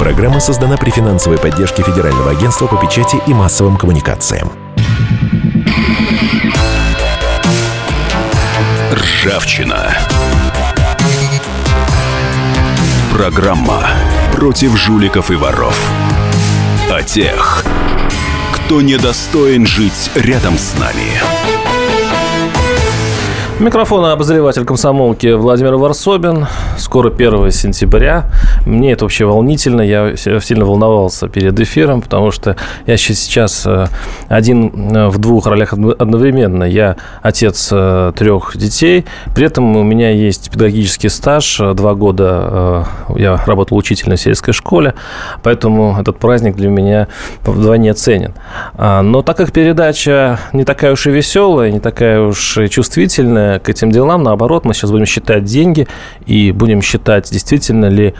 [0.00, 4.50] Программа создана при финансовой поддержке Федерального агентства по печати и массовым коммуникациям.
[8.94, 9.94] Ржавчина.
[13.12, 13.88] Программа
[14.32, 15.78] против жуликов и воров.
[16.90, 17.62] О тех,
[18.54, 21.20] кто недостоин жить рядом с нами.
[23.60, 26.46] Микрофон обозреватель комсомолки Владимир Варсобин.
[26.78, 28.24] Скоро 1 сентября.
[28.66, 29.82] Мне это вообще волнительно.
[29.82, 32.56] Я сильно волновался перед эфиром, потому что
[32.86, 33.86] я сейчас э,
[34.28, 36.64] один э, в двух ролях одновременно.
[36.64, 39.06] Я отец э, трех детей.
[39.34, 41.58] При этом у меня есть педагогический стаж.
[41.74, 44.94] Два года я работал учителем в сельской школе.
[45.42, 47.08] Поэтому этот праздник для меня
[47.42, 48.34] вдвойне ценен.
[48.74, 53.58] А, но так как передача не такая уж и веселая, не такая уж и чувствительная,
[53.58, 54.22] к этим делам.
[54.22, 55.88] Наоборот, мы сейчас будем считать деньги
[56.26, 58.14] и будем считать, действительно ли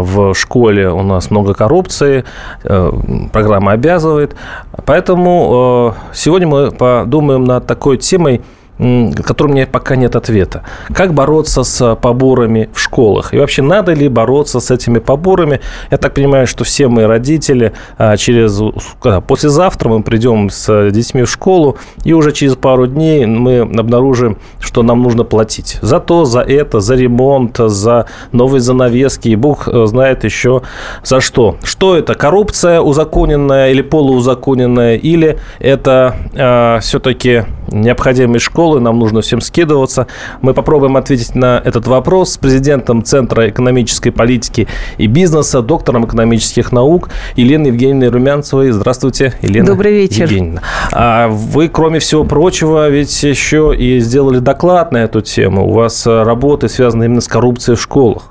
[0.00, 2.24] в школе у нас много коррупции,
[2.64, 2.92] э,
[3.32, 4.36] программа обязывает.
[4.84, 8.42] Поэтому э, сегодня мы подумаем над такой темой–
[8.78, 10.62] которым меня пока нет ответа.
[10.92, 13.32] Как бороться с поборами в школах?
[13.32, 15.60] И вообще, надо ли бороться с этими поборами?
[15.90, 18.60] Я так понимаю, что все мы родители а, через...
[19.00, 24.38] Когда, послезавтра мы придем с детьми в школу, и уже через пару дней мы обнаружим,
[24.58, 25.78] что нам нужно платить.
[25.80, 30.62] За то, за это, за ремонт, за новые занавески, и бог э, знает еще
[31.02, 31.56] за что.
[31.62, 32.14] Что это?
[32.14, 40.06] Коррупция узаконенная или полуузаконенная, или это э, а, все-таки необходимые школы, нам нужно всем скидываться.
[40.40, 44.66] Мы попробуем ответить на этот вопрос с президентом Центра экономической политики
[44.98, 48.70] и бизнеса, доктором экономических наук Еленой Евгеньевной Румянцевой.
[48.70, 50.24] Здравствуйте, Елена Добрый вечер.
[50.24, 50.62] Евгеньевна.
[50.92, 55.68] А вы, кроме всего прочего, ведь еще и сделали доклад на эту тему.
[55.68, 58.30] У вас работы связаны именно с коррупцией в школах.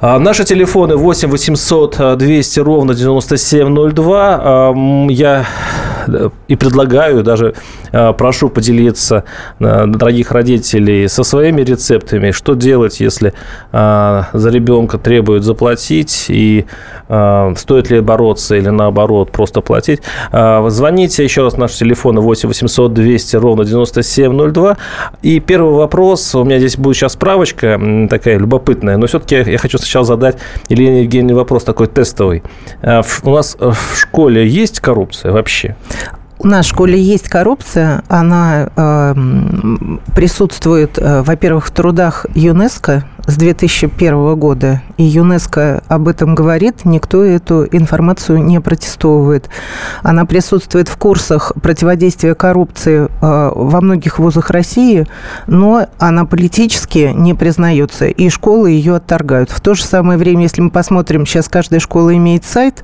[0.00, 4.74] А, наши телефоны 8 800 200 ровно 9702.
[5.10, 5.46] Я
[6.46, 7.54] и предлагаю, даже
[7.92, 9.24] а, прошу поделиться
[9.60, 13.34] а, дорогих родителей со своими рецептами, что делать, если
[13.72, 16.64] за ребенка требуют заплатить, и
[17.06, 20.00] стоит ли бороться или наоборот просто платить.
[20.32, 24.76] Звоните, еще раз, наш телефон 8 800 200 ровно 9702.
[25.22, 27.80] И первый вопрос, у меня здесь будет сейчас справочка
[28.10, 30.38] такая любопытная, но все-таки я хочу задать
[30.68, 32.42] Елене Евгеньевне вопрос такой тестовый.
[32.82, 35.76] У нас в школе есть коррупция вообще?
[36.40, 39.14] У нас в школе есть коррупция, она э,
[40.14, 47.22] присутствует, э, во-первых, в трудах ЮНЕСКО, с 2001 года, и ЮНЕСКО об этом говорит, никто
[47.22, 49.50] эту информацию не протестовывает.
[50.02, 53.08] Она присутствует в курсах противодействия коррупции э,
[53.54, 55.06] во многих вузах России,
[55.46, 59.50] но она политически не признается, и школы ее отторгают.
[59.50, 62.82] В то же самое время, если мы посмотрим, сейчас каждая школа имеет сайт,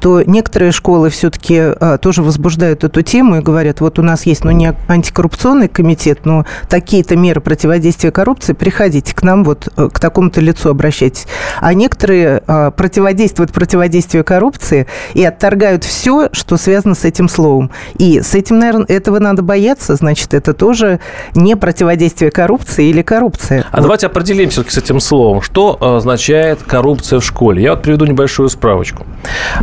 [0.00, 4.42] то некоторые школы все-таки э, тоже возбуждают эту тему и говорят, вот у нас есть,
[4.42, 9.98] ну, не антикоррупционный комитет, но такие-то меры противодействия коррупции, приходите к нам, вот э, к
[10.00, 11.26] такому-то лицу обращайтесь.
[11.60, 17.70] А некоторые а, противодействуют противодействию коррупции и отторгают все, что связано с этим словом.
[17.98, 21.00] И с этим, наверное, этого надо бояться, значит, это тоже
[21.34, 23.64] не противодействие коррупции или коррупция.
[23.70, 23.82] А вот.
[23.82, 25.42] давайте определимся с этим словом.
[25.42, 27.62] Что означает коррупция в школе?
[27.62, 29.06] Я вот приведу небольшую справочку.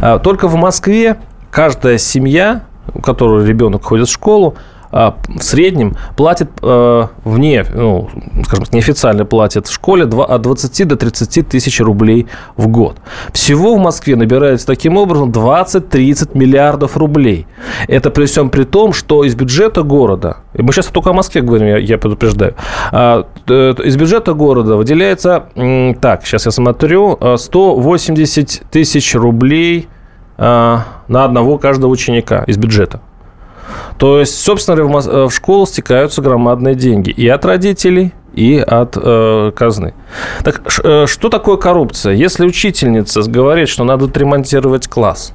[0.01, 1.17] А, только в Москве
[1.51, 8.09] каждая семья, у которой ребенок ходит в школу, а, в среднем платит э, вне, ну,
[8.45, 12.97] скажем так, неофициально платит в школе от 20 до 30 тысяч рублей в год.
[13.31, 17.47] Всего в Москве набирается таким образом 20-30 миллиардов рублей.
[17.87, 21.41] Это при всем при том, что из бюджета города, и мы сейчас только о Москве
[21.41, 22.55] говорим, я, я предупреждаю,
[22.91, 25.45] а, из бюджета города выделяется,
[26.01, 29.87] так, сейчас я смотрю, 180 тысяч рублей
[30.37, 33.01] а, на одного каждого ученика из бюджета.
[33.97, 39.51] То есть, собственно э, в школу стекаются громадные деньги и от родителей, и от э,
[39.55, 39.93] казны.
[40.43, 42.13] Так э, что такое коррупция?
[42.13, 45.33] Если учительница говорит, что надо отремонтировать класс,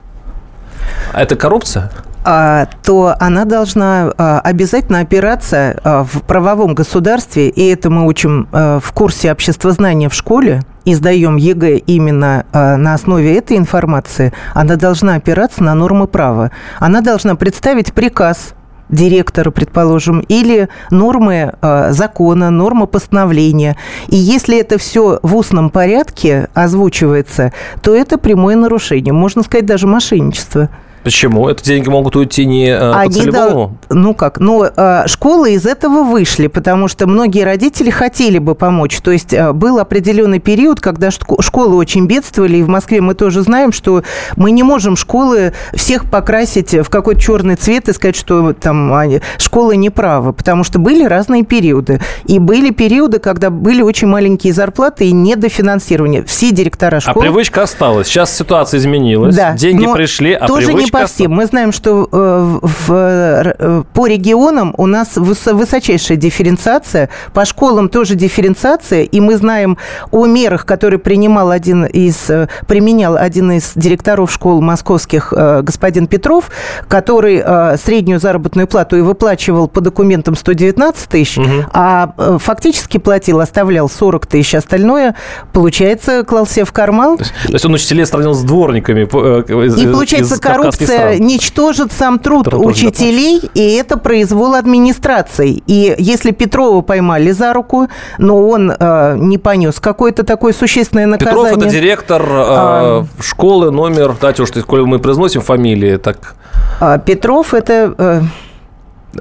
[1.12, 1.90] это коррупция?
[2.24, 8.48] А, то она должна а, обязательно опираться а, в правовом государстве, и это мы учим
[8.50, 15.16] в курсе обществознания в школе, и сдаем ЕГЭ именно на основе этой информации, она должна
[15.16, 16.52] опираться на нормы права.
[16.78, 18.54] Она должна представить приказ
[18.88, 23.76] директора, предположим, или нормы э, закона, нормы постановления.
[24.08, 27.52] И если это все в устном порядке озвучивается,
[27.82, 30.68] то это прямое нарушение, можно сказать, даже мошенничество.
[31.06, 31.48] Почему?
[31.48, 33.50] Это деньги могут уйти не э, по целевому?
[33.54, 34.40] дол- Ну как?
[34.40, 38.96] Ну, э, школы из этого вышли, потому что многие родители хотели бы помочь.
[39.00, 43.14] То есть э, был определенный период, когда шко- школы очень бедствовали, и в Москве мы
[43.14, 44.02] тоже знаем, что
[44.34, 49.20] мы не можем школы всех покрасить в какой-то черный цвет и сказать, что там они-
[49.38, 52.00] школы не правы, потому что были разные периоды.
[52.24, 56.24] И были периоды, когда были очень маленькие зарплаты и недофинансирование.
[56.24, 57.22] Все директора А школ...
[57.22, 58.08] привычка осталась.
[58.08, 59.36] Сейчас ситуация изменилась.
[59.36, 61.32] Да, Деньги пришли, а тоже привычка по всем.
[61.32, 67.88] Мы знаем, что э, в, э, по регионам у нас выс- высочайшая дифференциация, по школам
[67.88, 69.78] тоже дифференциация, и мы знаем
[70.10, 75.32] о мерах, которые принимал один из, э, применял один из директоров школ московских,
[75.62, 76.50] господин Петров,
[76.88, 77.42] который
[77.78, 81.38] среднюю заработную плату и выплачивал по документам 119 тысяч,
[81.72, 85.14] а э, фактически платил, оставлял 40 тысяч, остальное,
[85.52, 87.18] получается, клал себе в карман.
[87.18, 89.02] То есть он учителей сравнил с дворниками.
[89.02, 91.18] И получается, коррупция стран.
[91.20, 95.62] ничтожит сам труд Труд учителей, и это произвол администрации.
[95.66, 97.88] И если Петрова поймали за руку,
[98.18, 101.44] но он э, не понес какое-то такое существенное наказание.
[101.44, 103.04] Петров– это директор э, А.
[103.20, 106.34] школы номер, дайте уж, коли мы произносим фамилии, так...
[106.80, 108.20] А Петров это э,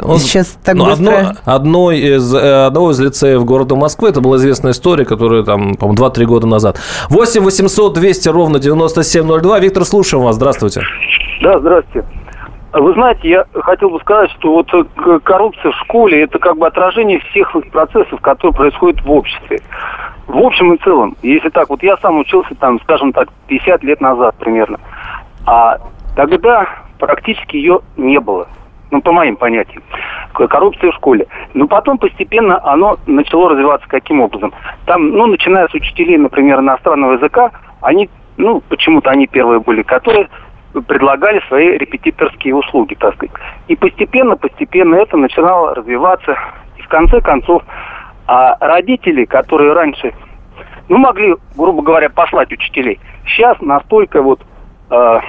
[0.03, 1.13] Он- сейчас так ну, быстро.
[1.13, 5.75] одно- одной из, э, одного из лицеев города Москвы, это была известная история, которая там,
[5.75, 6.79] по-моему, 2-3 года назад.
[7.09, 9.59] 8 800 200 ровно 9702.
[9.59, 10.35] Виктор, слушаем вас.
[10.35, 10.81] Здравствуйте.
[11.41, 12.07] Да, здравствуйте.
[12.73, 14.69] Вы знаете, я хотел бы сказать, что вот
[15.23, 19.61] коррупция в школе это как бы отражение всех процессов, которые происходят в обществе.
[20.27, 24.01] В общем и целом, если так, вот я сам учился там, скажем так, 50 лет
[24.01, 24.79] назад примерно,
[25.45, 25.77] а
[26.17, 26.67] тогда
[26.99, 28.47] практически ее не было.
[28.91, 29.83] Ну, по моим понятиям.
[30.33, 31.27] Коррупция в школе.
[31.53, 34.53] Но потом постепенно оно начало развиваться каким образом?
[34.85, 37.51] Там, ну, начиная с учителей, например, иностранного языка,
[37.81, 40.29] они, ну, почему-то они первые были, которые
[40.81, 43.33] предлагали свои репетиторские услуги, так сказать.
[43.67, 46.37] И постепенно, постепенно это начинало развиваться.
[46.77, 47.63] И в конце концов,
[48.27, 50.13] а родители, которые раньше,
[50.89, 54.41] ну, могли, грубо говоря, послать учителей, сейчас настолько вот
[54.89, 55.19] э,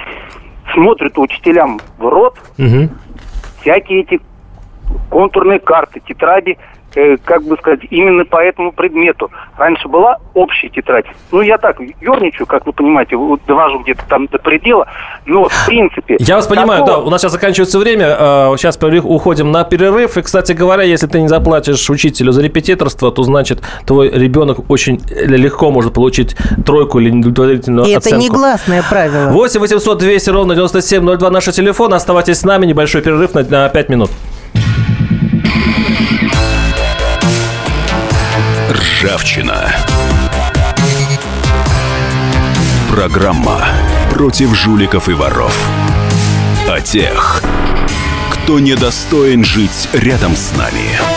[0.73, 2.37] смотрят учителям в рот,
[3.61, 4.19] всякие эти
[5.09, 6.57] контурные карты, тетради,
[7.25, 9.29] как бы сказать, именно по этому предмету.
[9.57, 11.05] Раньше была общая тетрадь.
[11.31, 14.87] Ну, я так ерничаю, как вы понимаете, вот довожу где-то там до предела.
[15.25, 16.17] Но, в принципе...
[16.19, 20.17] Я вас понимаю, такого- да, у нас сейчас заканчивается время, э, сейчас уходим на перерыв,
[20.17, 25.01] и, кстати говоря, если ты не заплатишь учителю за репетиторство, то, значит, твой ребенок очень
[25.09, 26.35] легко может получить
[26.65, 28.23] тройку или неудовлетворительную И это оценку.
[28.23, 29.29] негласное правило.
[29.31, 31.93] 8 800 200 ровно 9702 наш телефон.
[31.93, 32.65] Оставайтесь с нами.
[32.65, 34.11] Небольшой перерыв на, на 5 минут.
[38.97, 39.75] Ржавчина.
[42.89, 43.63] Программа
[44.09, 45.55] против жуликов и воров.
[46.67, 47.43] О тех,
[48.31, 51.16] кто недостоин жить рядом с нами.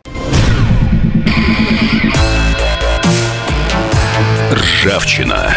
[4.83, 5.55] Ржавчина.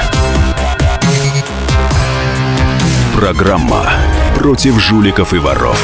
[3.17, 3.91] Программа
[4.35, 5.81] против жуликов и воров.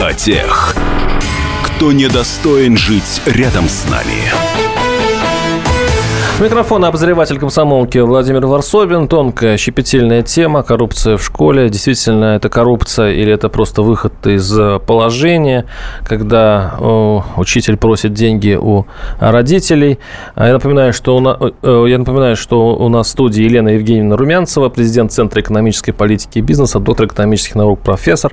[0.00, 0.74] О тех,
[1.62, 4.51] кто недостоин жить рядом с нами.
[6.40, 9.06] Микрофон обозреватель комсомолки Владимир Варсобин.
[9.06, 10.64] Тонкая, щепетильная тема.
[10.64, 11.68] Коррупция в школе.
[11.68, 15.66] Действительно, это коррупция или это просто выход из э, положения,
[16.04, 18.86] когда о, учитель просит деньги у
[19.20, 20.00] родителей.
[20.34, 24.16] А Я напоминаю, что у нас, я напоминаю, что у нас в студии Елена Евгеньевна
[24.16, 28.32] Румянцева, президент Центра экономической политики и бизнеса, доктор экономических наук, профессор.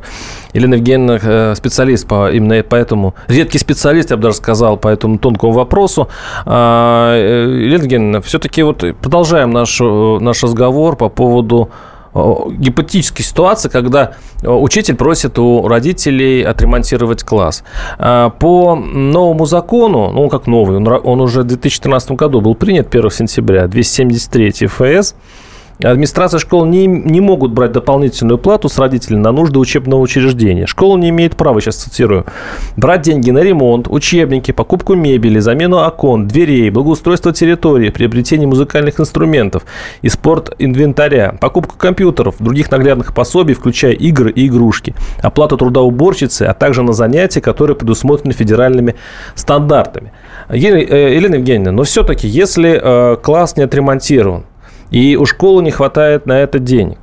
[0.54, 5.20] Елена Евгеньевна э, специалист по именно поэтому, редкий специалист, я бы даже сказал, по этому
[5.20, 6.08] тонкому вопросу.
[6.46, 11.70] А, э, Елена Евгеньевна, все-таки вот продолжаем наш, э, наш разговор по поводу
[12.14, 17.64] э, гипотетической ситуации, когда э, учитель просит у родителей отремонтировать класс.
[17.98, 23.10] По новому закону, ну как новый, он, он уже в 2013 году был принят 1
[23.12, 25.16] сентября, 273 ФС,
[25.82, 30.66] Администрация школ не, не могут брать дополнительную плату с родителей на нужды учебного учреждения.
[30.66, 32.26] Школа не имеет права, сейчас цитирую,
[32.76, 39.64] брать деньги на ремонт, учебники, покупку мебели, замену окон, дверей, благоустройство территории, приобретение музыкальных инструментов
[40.02, 46.54] и спорт-инвентаря, покупку компьютеров, других наглядных пособий, включая игры и игрушки, оплату труда уборщицы, а
[46.54, 48.96] также на занятия, которые предусмотрены федеральными
[49.34, 50.12] стандартами.
[50.50, 54.44] Э, Елена Евгеньевна, но все-таки, если э, класс не отремонтирован,
[54.92, 56.98] и у школы не хватает на это денег.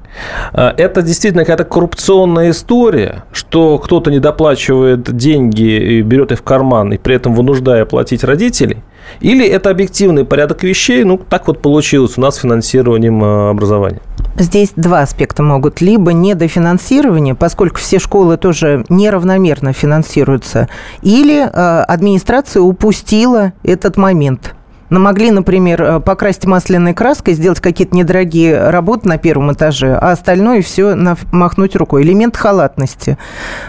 [0.53, 6.43] А, это действительно какая-то коррупционная история, что кто-то не доплачивает деньги и берет их в
[6.43, 8.79] карман, и при этом вынуждая платить родителей?
[9.21, 14.01] Или это объективный порядок вещей, ну, так вот получилось у нас с финансированием а, образования?
[14.39, 15.81] Здесь два аспекта могут.
[15.81, 20.69] Либо недофинансирование, поскольку все школы тоже неравномерно финансируются,
[21.01, 24.55] или э, администрация упустила этот момент.
[24.91, 30.13] Но могли, например, э, покрасить масляной краской, сделать какие-то недорогие работы на первом этаже, а
[30.13, 30.97] остальное все
[31.33, 32.03] махнуть рукой.
[32.03, 33.19] Элемент халатности.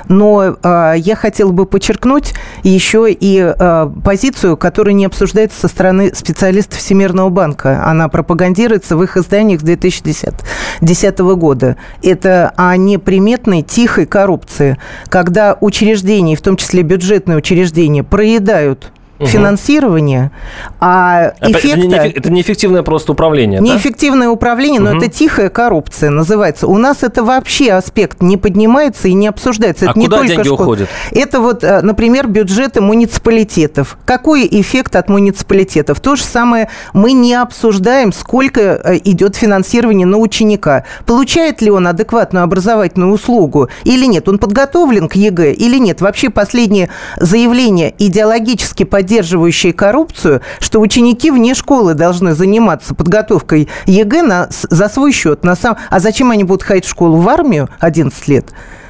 [0.07, 2.33] Но э, я хотела бы подчеркнуть
[2.63, 7.83] еще и э, позицию, которая не обсуждается со стороны специалистов Всемирного банка.
[7.85, 11.77] Она пропагандируется в их изданиях с 2010 года.
[12.03, 14.77] Это о неприметной тихой коррупции,
[15.09, 19.27] когда учреждения, в том числе бюджетные учреждения, проедают угу.
[19.27, 20.31] финансирования,
[20.79, 21.79] а эффекта...
[21.79, 24.31] Это, не, это неэффективное просто управление, Неэффективное да?
[24.31, 24.97] управление, но угу.
[24.97, 26.67] это тихая коррупция называется.
[26.67, 29.85] У нас это вообще аспект не поднимается и не обсуждается.
[29.85, 30.61] Это а не куда только деньги школ...
[30.61, 30.89] уходят?
[31.11, 33.97] Это вот, э, например, бюджеты муниципалитетов.
[34.05, 35.99] Какой эффект от муниципалитетов?
[35.99, 40.83] То же самое мы не обсуждаем, сколько э, идет финансирование на ученика.
[41.05, 44.27] Получает ли он адекватную образовательную услугу или нет?
[44.29, 46.01] Он подготовлен к ЕГЭ или нет?
[46.01, 54.21] Вообще последнее заявление идеологически поддерживающее поддерживающие коррупцию, что ученики вне школы должны заниматься подготовкой ЕГЭ
[54.21, 55.45] на, за свой счет.
[55.45, 55.77] На сам...
[55.89, 58.47] А зачем они будут ходить в школу в армию 11 лет?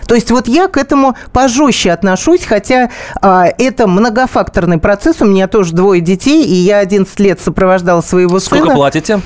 [0.07, 2.89] То есть вот я к этому пожестче отношусь, хотя
[3.21, 5.17] а, это многофакторный процесс.
[5.19, 8.61] У меня тоже двое детей, и я 11 лет сопровождала своего Сколько сына.
[8.61, 9.21] Сколько платите?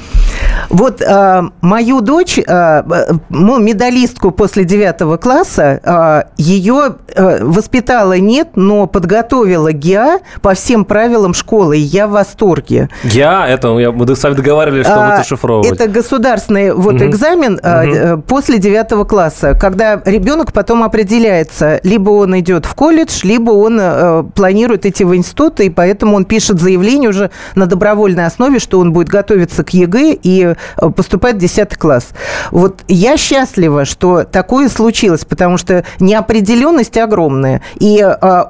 [0.70, 2.86] Вот а, мою дочь, а,
[3.30, 10.86] ну, медалистку после 9 класса, а, ее а, воспитала нет, но подготовила ГИА по всем
[10.86, 12.90] правилам школы, и я в восторге.
[13.04, 15.72] ГИА, это мы с вами договаривались, что а, вы зашифровывать.
[15.72, 17.06] Это государственный вот угу.
[17.06, 17.62] экзамен угу.
[17.64, 23.52] А, после 9 класса, когда ребенок потом потом определяется, либо он идет в колледж, либо
[23.52, 28.60] он э, планирует идти в институт, и поэтому он пишет заявление уже на добровольной основе,
[28.60, 32.10] что он будет готовиться к ЕГЭ и э, поступать в 10 класс.
[32.52, 37.62] Вот я счастлива, что такое случилось, потому что неопределенность огромная.
[37.80, 38.44] И э,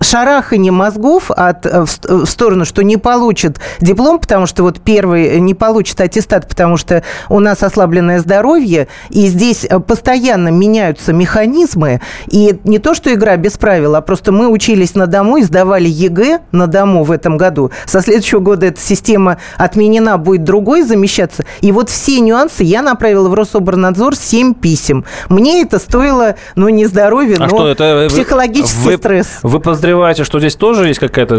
[0.00, 5.54] шарахание мозгов от, э, в сторону, что не получит диплом, потому что вот первый не
[5.54, 12.00] получит аттестат, потому что у нас ослабленное здоровье, и здесь э, постоянно меняются механизмы.
[12.28, 15.88] И не то, что игра без правил, а просто мы учились на дому и сдавали
[15.88, 17.70] ЕГЭ на дому в этом году.
[17.86, 21.39] Со следующего года эта система отменена, будет другой замещаться.
[21.60, 25.04] И вот все нюансы я направила в Рособрнадзор 7 писем.
[25.28, 29.28] Мне это стоило, ну, не здоровье, а но что, это психологический вы, стресс.
[29.42, 31.34] Вы подозреваете, что здесь тоже есть какая-то...
[31.34, 31.38] Э,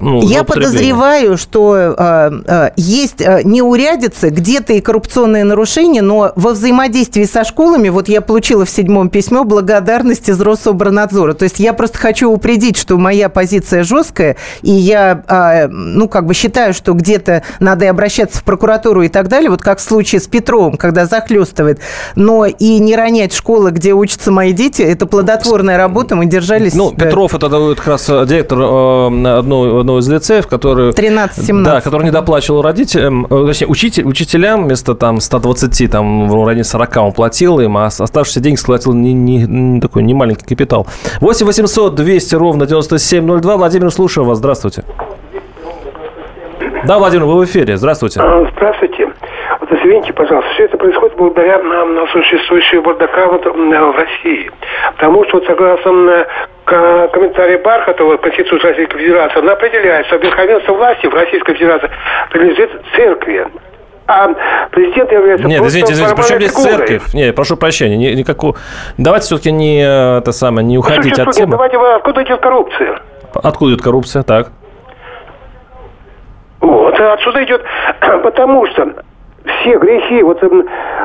[0.00, 6.52] ну, я подозреваю, что э, э, есть э, неурядицы, где-то и коррупционные нарушения, но во
[6.52, 11.34] взаимодействии со школами, вот я получила в седьмом письмо благодарности из Рособорнадзора.
[11.34, 16.26] То есть я просто хочу упредить, что моя позиция жесткая, и я, а, ну, как
[16.26, 19.82] бы считаю, что где-то надо и обращаться в прокуратуру и так далее, вот как в
[19.82, 21.80] случае с Петровым, когда захлестывает.
[22.14, 26.74] Но и не ронять школы, где учатся мои дети, это плодотворная работа, мы держались...
[26.74, 30.90] Ну, Петров это как раз э, директор э, одного, одного из лицеев, который...
[30.92, 31.62] 13-17.
[31.62, 36.64] Да, который не доплачивал родителям, э, точнее, учитель, учителям вместо там 120, там, в районе
[36.64, 40.86] 40 он платил им, а оставшиеся деньги сколотил не, не, не такой не маленький капитал.
[41.20, 43.56] 8 800 200 ровно 9702.
[43.56, 44.38] Владимир, слушаю вас.
[44.38, 44.84] Здравствуйте.
[46.88, 47.76] Да, Владимир, вы в эфире.
[47.76, 48.18] Здравствуйте.
[48.18, 49.12] А, здравствуйте.
[49.60, 54.50] Вот извините, пожалуйста, все это происходит благодаря нам на существующие бардака вот, в России.
[54.94, 56.26] Потому что, вот, согласно
[56.64, 61.90] комментарию Бархатова Конституции Российской Федерации, она определяет, что верховенство власти в Российской Федерации
[62.30, 63.46] принадлежит церкви
[64.06, 64.28] а
[64.70, 67.12] президент является Нет, извините, извините, причем здесь церковь?
[67.12, 68.56] Нет, прошу прощения, ни, никакого...
[68.96, 71.50] Давайте все-таки не, это самое, не уходить Слушайте, от темы.
[71.50, 73.02] Давайте, откуда идет коррупция?
[73.34, 74.48] Откуда идет коррупция, так?
[76.60, 77.64] Вот, отсюда идет,
[78.00, 79.04] потому что
[79.60, 80.42] все грехи, вот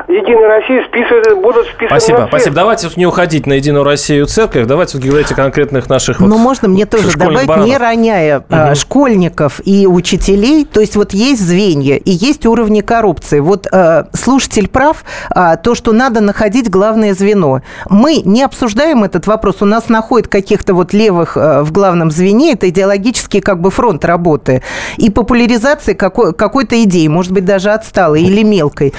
[0.08, 2.56] Единой России списывать, будут списывать Спасибо, спасибо.
[2.56, 6.68] Давайте не уходить на Единую Россию церковь, давайте говорите о конкретных наших вот Ну, можно
[6.68, 7.68] мне тоже добавить, баранов.
[7.68, 8.74] не роняя угу.
[8.74, 13.40] школьников и учителей, то есть вот есть звенья и есть уровни коррупции.
[13.40, 17.60] Вот э, слушатель прав, э, то, что надо находить главное звено.
[17.88, 22.52] Мы не обсуждаем этот вопрос, у нас находят каких-то вот левых э, в главном звене,
[22.52, 24.62] это идеологический как бы фронт работы.
[24.96, 28.92] И популяризация какой- какой-то идеи, может быть, даже отсталой или мелкой.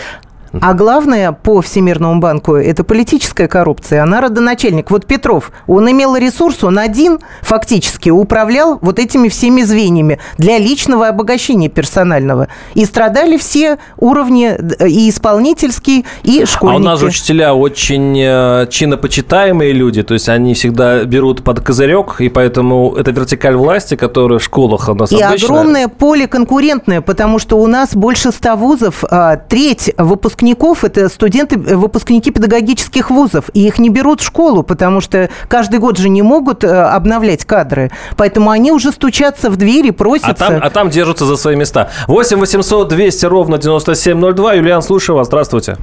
[0.62, 4.04] А главное по Всемирному банку– это политическая коррупция.
[4.04, 4.92] Она родоначальник.
[4.92, 11.08] Вот Петров, он имел ресурс, он один фактически управлял вот этими всеми звеньями для личного
[11.08, 12.48] обогащения персонального.
[12.74, 16.78] И страдали все уровни и исполнительский, и школьники.
[16.78, 21.60] А у нас же учителя очень э, чинопочитаемые люди, то есть они всегда берут под
[21.62, 25.48] козырек, и поэтому это вертикаль власти, которая в школах у нас И обычно...
[25.48, 31.10] огромное поле конкурентное, потому что у нас больше ста вузов, а, треть выпускников выпускников– это
[31.10, 33.50] студенты, э, выпускники педагогических вузов.
[33.54, 37.46] И их не берут в школу, потому что каждый год же не могут э, обновлять
[37.46, 37.92] кадры.
[38.18, 40.32] Поэтому они уже стучатся в двери, просятся.
[40.32, 41.90] А там, а там держатся за свои места.
[42.08, 44.54] 8 800 200 ровно 9702.
[44.54, 45.28] Юлиан, слушаю вас.
[45.28, 45.78] Здравствуйте.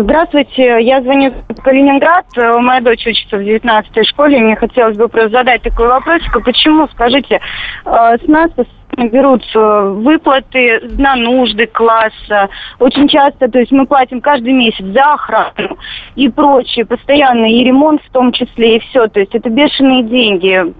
[0.00, 2.26] Здравствуйте, я звоню в Калининград.
[2.36, 4.38] Моя дочь учится в 19-й школе.
[4.38, 6.34] Мне хотелось бы просто задать такой вопросик.
[6.34, 7.40] А почему, скажите,
[7.84, 8.50] э, с нас
[8.96, 12.48] берут выплаты на нужды класса.
[12.78, 15.78] Очень часто, то есть мы платим каждый месяц за охрану
[16.14, 19.06] и прочее, постоянно, и ремонт в том числе, и все.
[19.08, 20.74] То есть это бешеные деньги.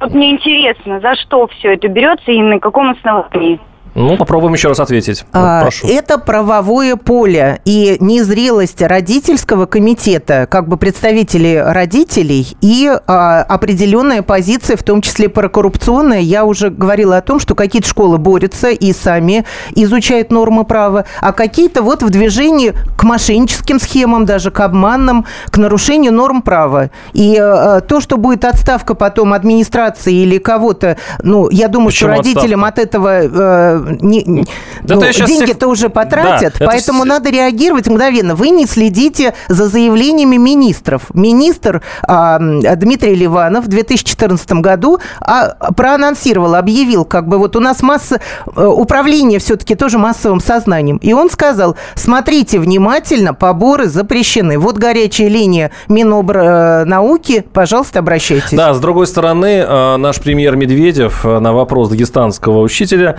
[0.00, 3.58] Вот мне интересно, за что все это берется и на каком основании?
[3.96, 5.24] Ну, попробуем еще раз ответить.
[5.32, 5.88] А, Прошу.
[5.88, 14.76] Это правовое поле и незрелость родительского комитета, как бы представителей родителей, и а, определенная позиция,
[14.76, 16.20] в том числе прокоррупционная.
[16.20, 21.32] Я уже говорила о том, что какие-то школы борются и сами изучают нормы права, а
[21.32, 26.90] какие-то вот в движении к мошенническим схемам, даже к обманным, к нарушению норм права.
[27.14, 32.18] И а, то, что будет отставка потом администрации или кого-то, ну, я думаю, Почему что
[32.18, 32.82] родителям отставка?
[32.82, 34.44] от этого не,
[34.82, 35.68] да ну, деньги-то всех...
[35.68, 37.08] уже потратят, да, поэтому это...
[37.08, 38.34] надо реагировать мгновенно.
[38.34, 41.02] Вы не следите за заявлениями министров.
[41.14, 47.82] Министр а, Дмитрий Ливанов в 2014 году а, проанонсировал, объявил, как бы вот у нас
[47.82, 48.20] масса
[48.54, 50.96] э, управления все-таки тоже массовым сознанием.
[50.98, 54.58] И он сказал, смотрите внимательно, поборы запрещены.
[54.58, 58.52] Вот горячая линия Минобрнауки, пожалуйста, обращайтесь.
[58.52, 63.18] Да, с другой стороны, э, наш премьер Медведев э, на вопрос дагестанского учителя,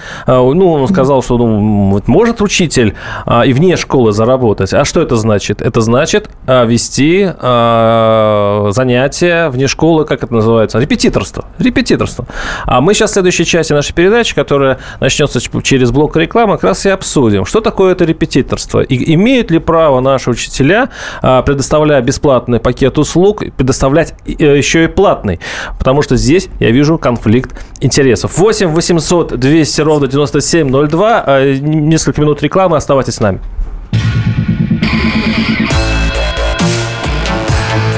[0.53, 4.73] ну, он сказал, что ну, может учитель а, и вне школы заработать.
[4.73, 5.61] А что это значит?
[5.61, 10.79] Это значит а, вести а, занятия вне школы, как это называется?
[10.79, 11.45] Репетиторство.
[11.59, 12.25] Репетиторство.
[12.65, 16.85] А мы сейчас в следующей части нашей передачи, которая начнется через блок рекламы, как раз
[16.85, 18.81] и обсудим, что такое это репетиторство.
[18.81, 20.89] И имеют ли право наши учителя,
[21.21, 25.39] а, предоставляя бесплатный пакет услуг, предоставлять э, еще и платный?
[25.77, 28.37] Потому что здесь я вижу конфликт интересов.
[28.37, 31.23] 8 800 200 ровно 97 9702.
[31.25, 32.77] А, несколько минут рекламы.
[32.77, 33.39] Оставайтесь с нами.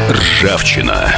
[0.10, 1.14] Ржавчина.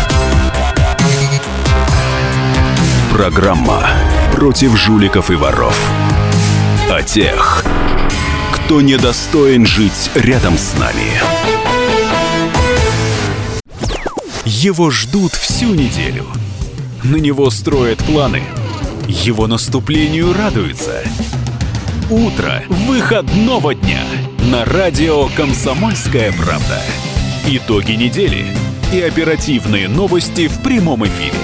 [3.13, 3.87] Программа
[4.33, 5.77] против жуликов и воров.
[6.89, 7.63] О тех,
[8.53, 11.21] кто недостоин жить рядом с нами.
[14.45, 16.25] Его ждут всю неделю.
[17.03, 18.43] На него строят планы–
[19.11, 21.03] его наступлению радуются.
[22.09, 24.03] Утро выходного дня
[24.51, 26.81] на радио «Комсомольская правда».
[27.45, 28.45] Итоги недели
[28.93, 31.37] и оперативные новости в прямом эфире.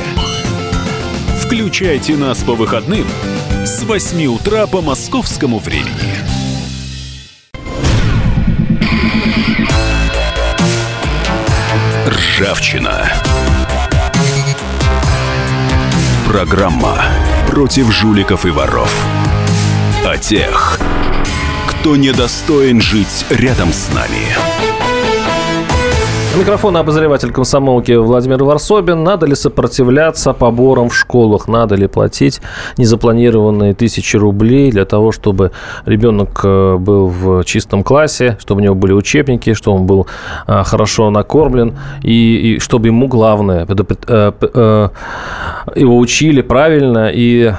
[1.41, 3.05] Включайте нас по выходным
[3.65, 6.15] с 8 утра по московскому времени.
[12.07, 13.11] Ржавчина.
[16.27, 18.93] Программа против жуликов и воров.
[20.05, 20.79] О тех,
[21.67, 24.76] кто недостоин жить рядом с нами.
[26.37, 29.03] Микрофон обозреватель комсомолки Владимир Варсобин.
[29.03, 31.47] Надо ли сопротивляться поборам в школах?
[31.47, 32.41] Надо ли платить
[32.77, 35.51] незапланированные тысячи рублей для того, чтобы
[35.85, 40.07] ребенок э, был в чистом классе, чтобы у него были учебники, чтобы он был
[40.45, 44.89] э, хорошо накормлен и, и чтобы ему главное, э,
[45.75, 47.51] его учили правильно и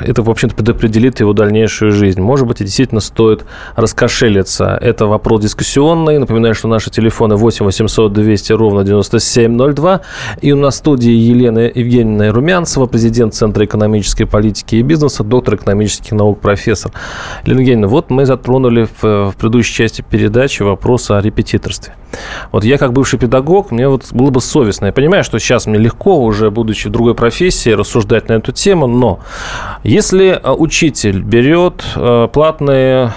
[0.00, 2.20] это, в общем-то, предопределит его дальнейшую жизнь.
[2.20, 4.78] Может быть, и действительно стоит раскошелиться.
[4.80, 6.18] Это вопрос дискуссионный.
[6.18, 10.00] Напоминаю, что наши телефоны 8 800 200 ровно 9702.
[10.40, 15.56] И у нас в студии Елена Евгеньевна Румянцева, президент Центра экономической политики и бизнеса, доктор
[15.56, 16.92] экономических наук, профессор.
[17.44, 21.94] Елена Евгеньевна, вот мы затронули в, в предыдущей части передачи вопрос о репетиторстве.
[22.52, 24.86] Вот я как бывший педагог, мне вот было бы совестно.
[24.86, 28.86] Я понимаю, что сейчас мне легко, уже будучи в другой профессии, рассуждать на эту тему,
[28.86, 29.20] но
[29.86, 33.12] если э, учитель берет э, платные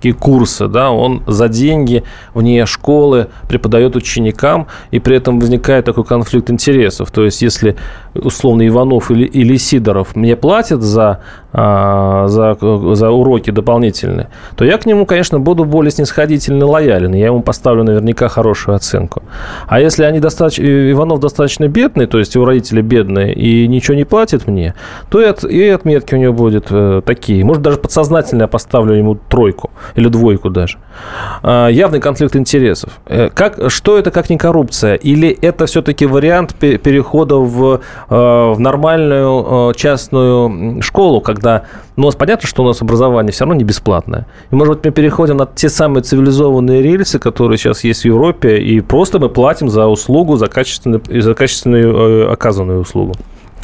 [0.00, 6.04] такие курсы, да, он за деньги вне школы преподает ученикам, и при этом возникает такой
[6.04, 7.10] конфликт интересов.
[7.10, 7.76] То есть, если
[8.14, 11.20] условно Иванов или, или Сидоров мне платят за,
[11.52, 12.56] а, за,
[12.94, 17.12] за уроки дополнительные, то я к нему, конечно, буду более снисходительно лоялен.
[17.12, 19.22] Я ему поставлю наверняка хорошую оценку.
[19.68, 24.04] А если они достаточно, Иванов достаточно бедный, то есть его родители бедные, и ничего не
[24.04, 24.74] платят мне,
[25.10, 27.44] то и, от, и отметки у него будут э, такие.
[27.44, 30.78] Может, даже подсознательно я поставлю ему тройку или двойку даже.
[31.42, 33.00] А, явный конфликт интересов.
[33.06, 34.94] Э, как, что это как не коррупция?
[34.94, 41.64] Или это все-таки вариант перехода в Э, в нормальную э, частную школу, когда,
[41.96, 44.26] ну, понятно, что у нас образование все равно не бесплатное.
[44.50, 48.58] И, может быть, мы переходим на те самые цивилизованные рельсы, которые сейчас есть в Европе,
[48.58, 53.14] и просто мы платим за услугу, за качественную, за качественную оказанную услугу.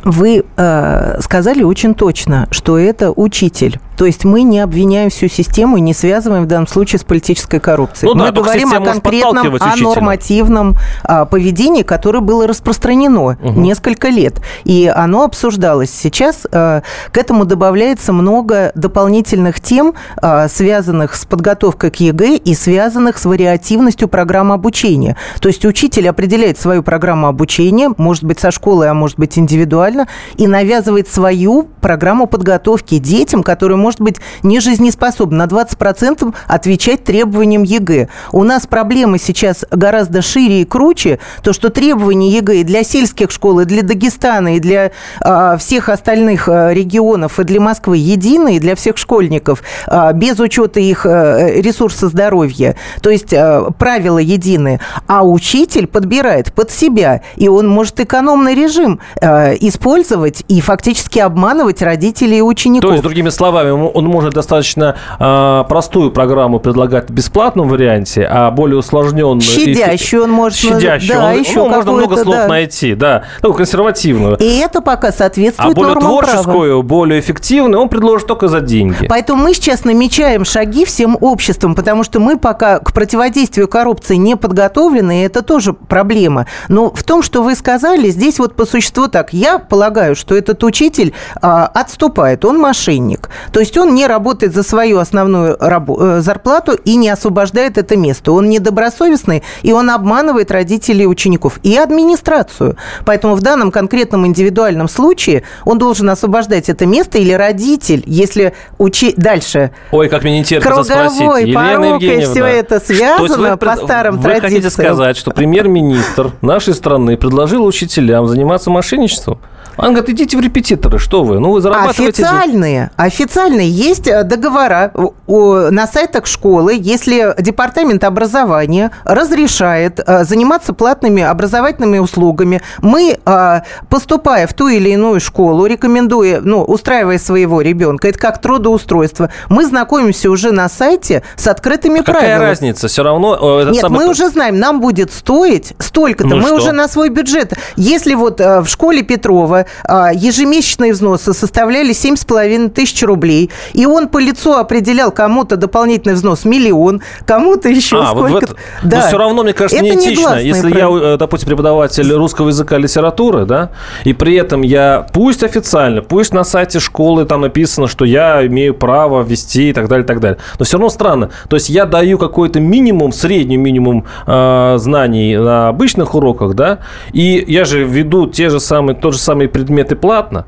[0.05, 3.81] Вы э, сказали очень точно, что это учитель.
[3.97, 7.61] То есть мы не обвиняем всю систему и не связываем в данном случае с политической
[7.61, 8.13] коррупцией.
[8.13, 13.61] Ну, мы да, говорим о конкретном, о нормативном а, поведении, которое было распространено угу.
[13.61, 14.41] несколько лет.
[14.65, 15.91] И оно обсуждалось.
[15.91, 22.55] Сейчас а, к этому добавляется много дополнительных тем, а, связанных с подготовкой к ЕГЭ и
[22.55, 25.17] связанных с вариативностью программы обучения.
[25.41, 30.09] То есть учитель определяет свою программу обучения, может быть, со школы, а может быть, индивидуально,
[30.37, 37.62] и навязывает свою программу подготовки детям, которые может быть не жизнеспособна, на 20% отвечать требованиям
[37.62, 38.09] ЕГЭ.
[38.33, 43.31] У нас проблемы сейчас гораздо шире и круче, то, что требования ЕГЭ и для сельских
[43.31, 48.59] школ, и для Дагестана, и для а, всех остальных а, регионов, и для Москвы единые,
[48.59, 52.75] для всех школьников, а, без учета их а, ресурса здоровья.
[53.03, 54.81] То есть а, правила единые.
[55.07, 61.83] А учитель подбирает под себя, и он может экономный режим а, использовать и фактически обманывать
[61.83, 62.88] родителей и учеников.
[62.88, 68.51] То есть, другими словами, он может достаточно э, простую программу предлагать в бесплатном варианте, а
[68.51, 69.41] более усложненную...
[69.41, 70.59] Щадящую он может...
[70.59, 71.19] Щадящую.
[71.19, 72.49] Да, он, еще ну, можно много слов да.
[72.49, 73.25] найти, да.
[73.43, 74.37] Ну, консервативную.
[74.37, 76.83] И это пока соответствует А более творческую, права.
[76.83, 79.07] более эффективную он предложит только за деньги.
[79.09, 84.37] Поэтому мы сейчас намечаем шаги всем обществом, потому что мы пока к противодействию коррупции не
[84.37, 86.47] подготовлены, и это тоже проблема.
[86.69, 89.33] Но в том, что вы сказали, здесь вот по существу так.
[89.33, 93.31] Я полагаю, что этот учитель а, отступает, он мошенник.
[93.53, 98.33] То есть он не работает за свою основную э, зарплату и не освобождает это место.
[98.33, 102.77] Он недобросовестный, и он обманывает родителей учеников и администрацию.
[103.05, 109.15] Поэтому в данном конкретном индивидуальном случае он должен освобождать это место или родитель, если учи...
[109.17, 109.71] дальше...
[109.91, 111.21] Ой, как мне не терпится спросить.
[111.21, 114.35] Елена Евгеньевна, все это связано по старым вы традициям.
[114.35, 119.39] Вы хотите сказать, что премьер-министр нашей страны предложил учителям заниматься мошенничеством?
[119.79, 121.39] Он говорит, идите в репетиторы, что вы?
[121.39, 122.23] Ну, вы зарабатываете...
[122.23, 123.69] Официальные, официальные.
[123.69, 124.93] Есть э, договора
[125.27, 133.61] на сайтах школы, если департамент образования разрешает э, заниматься платными образовательными услугами, мы, э,
[133.91, 139.67] поступая в ту или иную школу, рекомендуя, ну, устраивая своего ребенка, это как трудоустройство, мы
[139.67, 142.35] знакомимся уже на сайте с открытыми Какая правилами.
[142.35, 142.89] Какая разница?
[142.89, 143.62] Все равно...
[143.71, 143.97] Нет, самый...
[144.01, 146.31] мы уже знаем, нам будет стоить столько-то.
[146.31, 146.55] Ну, мы что?
[146.57, 147.53] уже на свой бюджет.
[147.77, 149.66] Если вот в школе Петрова а,
[150.15, 153.51] ежемесячные взносы составляли 7,5 тысяч рублей.
[153.73, 158.33] И он по лицу определял кому-то дополнительный взнос миллион, кому-то еще а, сколько-то.
[158.33, 158.97] Вот это, да.
[158.97, 160.41] Но все равно, мне кажется, это неэтично.
[160.41, 160.99] Если правило.
[160.99, 163.71] я, э, допустим, преподаватель русского языка и литературы, да,
[164.05, 168.75] и при этом я, пусть официально, пусть на сайте школы там написано, что я имею
[168.75, 170.39] право ввести и так далее, и так далее.
[170.59, 171.31] Но все равно странно.
[171.49, 176.79] То есть я даю какой-то минимум, средний минимум э, знаний на обычных уроках, да,
[177.13, 180.45] и я же веду те же самые, тот же самый предметы платно,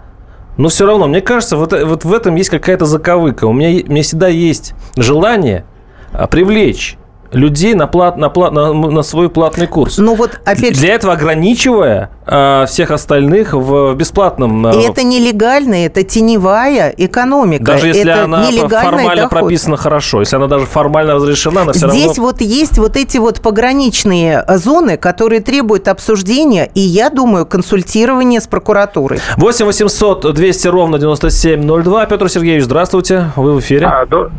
[0.58, 3.46] но все равно, мне кажется, вот, вот в этом есть какая-то заковыка.
[3.46, 5.64] У меня, у меня всегда есть желание
[6.12, 6.98] а, привлечь
[7.32, 9.96] людей на, плат, на, плат, на, на свой платный курс.
[9.96, 12.17] Ну вот опять Для этого ограничивая э,
[12.66, 14.66] всех остальных в бесплатном...
[14.66, 17.64] э, И это нелегально, это теневая экономика.
[17.64, 19.30] даже если это она формально доход.
[19.38, 22.22] прописана хорошо, если она даже формально разрешена, она все Здесь равно...
[22.24, 28.40] вот есть вот эти вот пограничные э, зоны, которые требуют обсуждения, и я думаю, консультирования
[28.40, 29.20] с прокуратурой.
[29.36, 32.06] 8 800 200 ровно 9702.
[32.06, 33.30] Петр Сергеевич, здравствуйте.
[33.36, 33.86] Вы в эфире.
[33.86, 34.30] А, до-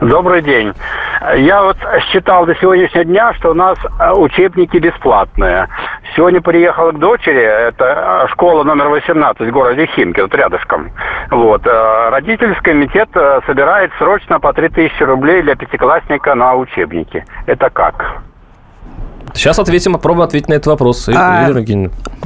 [0.00, 0.72] Добрый день.
[1.38, 1.76] Я вот
[2.12, 5.68] считал до сегодняшнего дня, что у нас э, учебники бесплатные.
[6.14, 10.90] Сегодня приехала к дочери, это э, школа номер 18 в городе Химки, тут рядышком.
[11.30, 11.66] Вот.
[11.66, 17.24] э, Родительский комитет э, собирает срочно по 3000 рублей для пятиклассника на учебники.
[17.46, 18.22] Это как?
[19.36, 21.08] Сейчас ответим, попробуем ответить на этот вопрос.
[21.14, 21.46] А.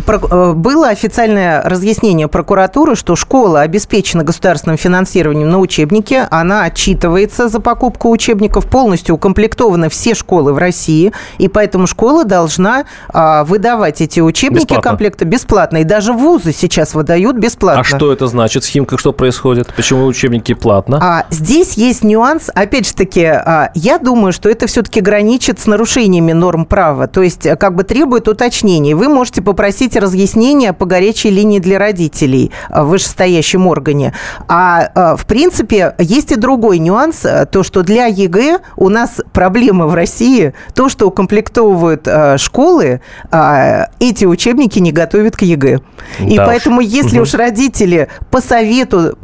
[0.06, 7.48] Про- э, Было официальное разъяснение прокуратуры, что школа обеспечена государственным финансированием на учебники, она отчитывается
[7.48, 14.00] за покупку учебников, полностью укомплектованы все школы в России, и поэтому школа должна а, выдавать
[14.00, 14.90] эти учебники Бесплатно.
[14.90, 15.78] комплекта бесплатно.
[15.78, 17.80] И даже вузы сейчас выдают бесплатно.
[17.80, 18.64] А что это значит?
[18.64, 19.72] С Химкой что происходит?
[19.74, 20.98] Почему учебники платно?
[21.02, 22.50] А здесь есть нюанс.
[22.54, 26.99] Опять же таки, а, я думаю, что это все-таки граничит с нарушениями норм права.
[27.06, 28.94] То есть, э, как бы требует уточнений.
[28.94, 34.14] Вы можете попросить разъяснения по горячей линии для родителей э, в вышестоящем органе.
[34.48, 37.24] А э, в принципе, есть и другой нюанс.
[37.50, 44.24] То, что для ЕГЭ у нас проблема в России, то, что укомплектовывают школы, а, эти
[44.24, 45.80] учебники не готовят к ЕГЭ.
[46.20, 46.48] И Да уж.
[46.48, 47.22] поэтому, если Мгм.
[47.22, 49.16] уж родители по совету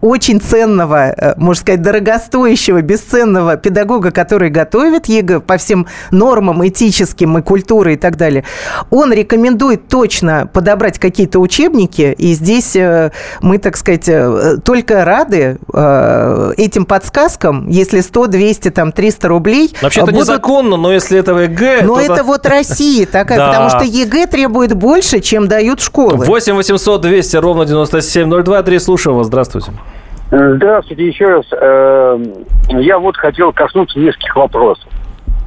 [0.00, 7.05] очень ценного, можно сказать, дорогостоящего, бесценного педагога, который готовит ЕГЭ по всем нормам этическим
[7.38, 8.44] и культуры и так далее,
[8.90, 15.58] он рекомендует точно подобрать какие-то учебники, и здесь э, мы, так сказать, э, только рады
[15.72, 21.18] э, этим подсказкам, если 100, 200, там, 300 рублей Вообще это будут- незаконно, но если
[21.18, 21.82] это ЕГЭ...
[21.82, 23.48] Но то это вот Россия такая, Да.
[23.48, 26.24] потому что ЕГЭ требует больше, чем дают школы.
[26.24, 28.58] 8 800 200 ровно 9702.
[28.58, 29.26] Андрей, слушаю вас.
[29.26, 29.72] Здравствуйте.
[30.30, 31.46] Здравствуйте еще раз.
[32.68, 34.88] Я вот хотел коснуться нескольких вопросов.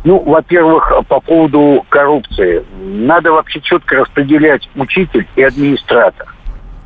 [0.03, 2.63] Ну, во-первых, по поводу коррупции.
[2.81, 6.27] Надо вообще четко распределять учитель и администратор.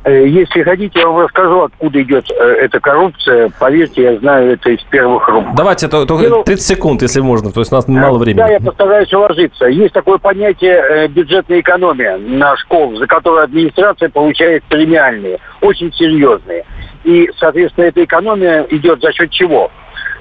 [0.06, 3.50] Э, Если хотите, я вам расскажу, откуда идет э, эта коррупция.
[3.58, 5.44] Поверьте, я знаю это из первых рук.
[5.56, 7.50] Давайте то- только Ну, 30 секунд, если можно.
[7.52, 8.42] То есть у нас мало времени.
[8.42, 9.64] Да, я постараюсь уложиться.
[9.66, 16.64] Есть такое понятие э, бюджетная экономия на школу, за которую администрация получает премиальные, очень серьезные.
[17.04, 19.70] И, соответственно, эта экономия идет за счет чего?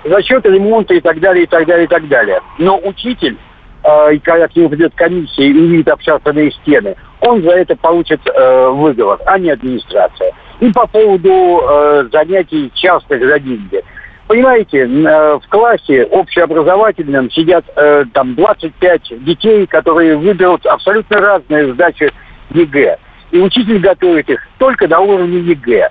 [0.05, 2.41] За счет ремонта и так далее, и так далее, и так далее.
[2.57, 3.37] Но учитель,
[3.83, 8.69] э, когда к нему придет комиссия и увидит обшарпанные стены, он за это получит э,
[8.69, 10.33] выговор, а не администрация.
[10.59, 13.81] И по поводу э, занятий частных за деньги.
[14.27, 22.11] Понимаете, э, в классе общеобразовательном сидят э, там 25 детей, которые выберут абсолютно разные сдачи
[22.51, 22.97] ЕГЭ.
[23.31, 25.89] И учитель готовит их только на уровне ЕГЭ.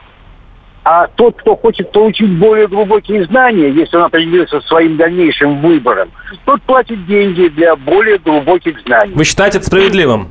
[0.84, 6.10] А тот, кто хочет получить более глубокие знания, если он определился своим дальнейшим выбором,
[6.44, 9.12] тот платит деньги для более глубоких знаний.
[9.14, 10.28] Вы считаете это справедливым?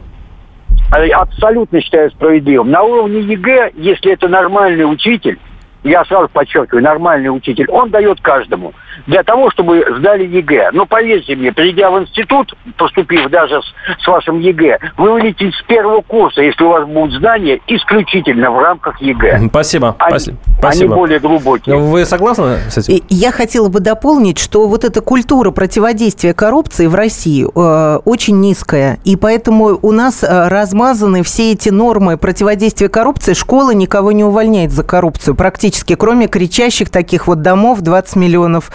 [0.92, 2.70] А Абсолютно считаю справедливым.
[2.70, 5.40] На уровне ЕГЭ, если это нормальный учитель,
[5.84, 8.74] я сразу подчеркиваю, нормальный учитель, он дает каждому.
[9.08, 10.72] Для того, чтобы сдали ЕГЭ.
[10.74, 15.62] Но поверьте мне, придя в институт, поступив даже с, с вашим ЕГЭ, вы вылетите с
[15.64, 19.48] первого курса, если у вас будут знания исключительно в рамках ЕГЭ.
[19.50, 19.96] Спасибо.
[20.00, 20.40] Они, спасибо.
[20.62, 21.76] они более глубокие.
[21.76, 23.04] Вы согласны с этим?
[23.10, 29.00] Я хотела бы дополнить, что вот эта культура противодействия коррупции в России э, очень низкая,
[29.04, 33.34] и поэтому у нас э, размазаны все эти нормы противодействия коррупции.
[33.34, 38.72] Школа никого не увольняет за коррупцию практически, кроме кричащих таких вот домов 20 миллионов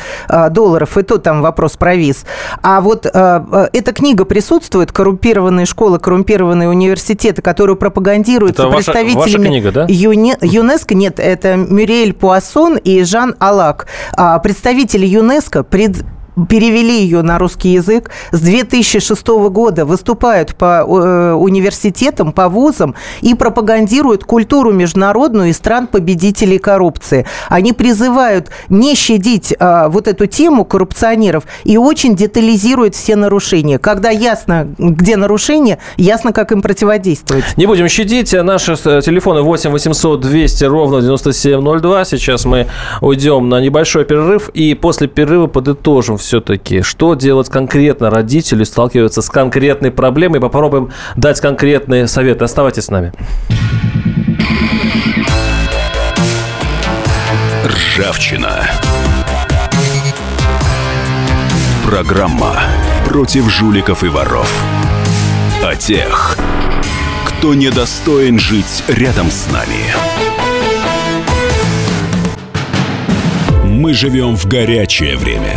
[0.51, 2.25] долларов, и то там вопрос провис.
[2.63, 8.93] А вот э, э, эта книга присутствует, «Коррумпированные школы, коррумпированные университеты», которую пропагандируется Это ваша-
[8.93, 9.87] представителями ваша книга, да?
[9.87, 13.87] Юне- ЮНЕСКО, нет, это Мюриэль Пуассон и Жан Алак.
[14.17, 16.05] А, Представители ЮНЕСКО пред-
[16.49, 23.35] перевели ее на русский язык, с 2006 года выступают по э, университетам, по вузам и
[23.35, 27.27] пропагандируют культуру международную и стран победителей коррупции.
[27.49, 33.79] Они призывают не щадить а, вот эту тему коррупционеров и очень детализируют все нарушения.
[33.79, 37.45] Когда ясно, где нарушения, ясно, как им противодействовать.
[37.57, 38.33] Не будем щадить.
[38.33, 42.05] Наши э, телефоны 8 800 200 ровно 9702.
[42.05, 42.67] Сейчас мы
[43.01, 44.51] уйдем на небольшой перерыв.
[44.51, 50.41] И после перерыва подытожим все-таки, что делать конкретно родители, сталкиваются с конкретной проблемой.
[50.41, 52.45] Попробуем дать конкретные советы.
[52.45, 53.13] Оставайтесь с нами.
[57.65, 58.69] Ржавчина.
[61.87, 62.57] Программа
[63.05, 64.53] против жуликов и воров.
[65.63, 66.37] О тех,
[67.25, 69.95] кто недостоин жить рядом с нами.
[73.65, 75.57] Мы живем в горячее время.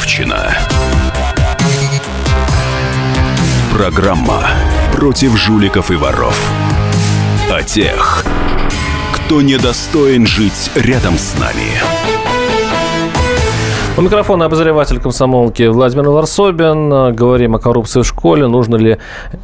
[0.00, 0.56] Ржавчина.
[3.70, 4.48] Программа
[4.92, 6.40] против жуликов и воров.
[7.50, 8.24] О тех,
[9.12, 12.19] кто недостоин жить рядом с нами.
[13.98, 17.14] У микрофона обозреватель комсомолки Владимир Варсобин.
[17.14, 18.46] Говорим о коррупции в школе.
[18.46, 18.98] Нужно ли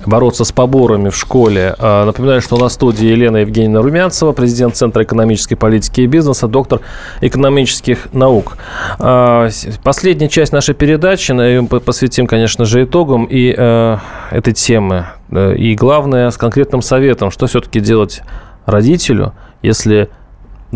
[0.06, 1.74] бороться с поборами в школе?
[1.78, 6.80] А, напоминаю, что на студии Елена Евгеньевна Румянцева, президент Центра экономической политики и бизнеса, доктор
[7.20, 8.56] экономических наук.
[8.98, 9.48] А,
[9.82, 13.96] последняя часть нашей передачи мы посвятим, конечно же, итогам и э,
[14.30, 15.06] этой темы.
[15.30, 18.22] Э, и главное, с конкретным советом, что все-таки делать
[18.64, 20.08] родителю, если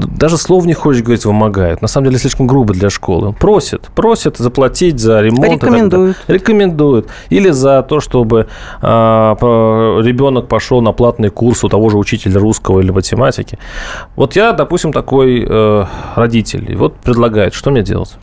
[0.06, 1.82] даже слов не хочешь говорить, вымогает.
[1.82, 3.32] На самом деле слишком грубо для школы.
[3.32, 5.52] Просит, просит заплатить за ремонт.
[5.52, 6.16] Рекомендует.
[6.28, 7.08] Рекомендует.
[7.30, 8.46] Или за то, чтобы
[8.82, 13.58] э, ребенок пошел на платный курс у того же учителя русского или математики.
[14.16, 15.84] Вот я, допустим, такой э,
[16.16, 16.70] родитель.
[16.70, 18.16] И вот предлагает, что мне делать?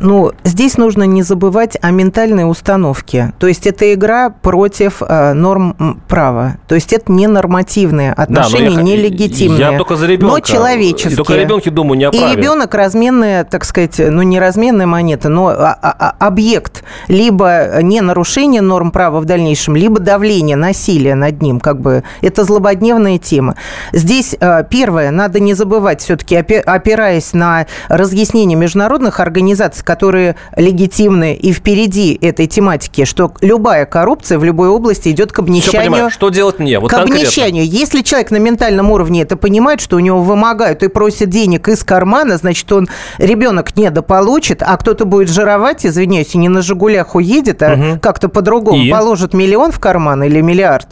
[0.00, 3.32] Ну, здесь нужно не забывать о ментальной установке.
[3.38, 6.56] То есть это игра против э, норм права.
[6.68, 9.58] То есть это не нормативные отношения, да, я, не легитимные.
[9.58, 10.34] Я только за ребенка.
[10.34, 12.32] Но человеческие и только ребенке, думаю, не оправят.
[12.32, 17.80] И ребенок разменная, так сказать, ну не разменная монета, но а, а, а, объект либо
[17.82, 23.18] не нарушение норм права в дальнейшем, либо давление, насилие над ним, как бы это злободневная
[23.18, 23.56] тема.
[23.92, 24.36] Здесь
[24.70, 32.46] первое, надо не забывать все-таки, опираясь на разъяснение международных организаций, которые легитимны и впереди этой
[32.46, 36.10] тематики, что любая коррупция в любой области идет к обнищанию.
[36.10, 36.78] Что делать мне?
[36.78, 37.22] Вот к конкретно.
[37.22, 37.64] обнищанию.
[37.64, 41.84] Если человек на ментальном уровне это понимает, что у него вымогают и просит денег из
[41.84, 47.62] кармана, значит, он ребенок недополучит, а кто-то будет жировать, извиняюсь, и не на «Жигулях» уедет,
[47.62, 48.00] а угу.
[48.00, 48.90] как-то по-другому и?
[48.90, 50.88] положит миллион в карман или миллиард,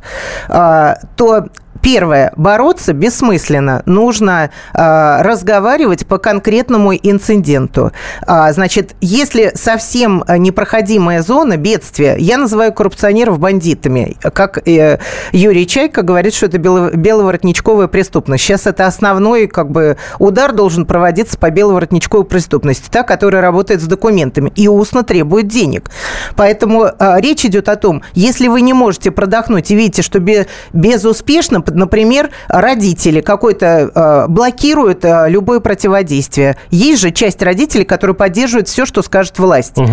[0.49, 1.47] а, то
[1.83, 2.33] Первое.
[2.37, 3.83] Бороться бессмысленно.
[3.87, 7.91] Нужно э, разговаривать по конкретному инциденту.
[8.25, 14.17] А, значит, если совсем непроходимая зона бедствия, я называю коррупционеров бандитами.
[14.21, 15.01] Как э,
[15.33, 18.45] Юрий Чайка говорит, что это бело, беловоротничковая преступность.
[18.45, 23.87] Сейчас это основной как бы, удар должен проводиться по беловоротничковой преступности, та, которая работает с
[23.87, 25.91] документами и устно требует денег.
[26.37, 30.47] Поэтому э, речь идет о том, если вы не можете продохнуть и видите, что бе,
[30.73, 36.57] безуспешно, например, родители какой-то э, блокируют э, любое противодействие.
[36.71, 39.79] Есть же часть родителей, которые поддерживают все, что скажет власть.
[39.79, 39.89] Угу.